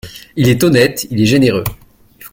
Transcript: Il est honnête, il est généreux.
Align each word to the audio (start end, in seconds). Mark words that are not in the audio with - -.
Il 0.35 0.49
est 0.49 0.63
honnête, 0.63 1.05
il 1.11 1.21
est 1.21 1.27
généreux. 1.27 1.63